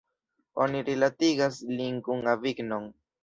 [0.63, 2.89] Oni rilatigas lin kun Avignon.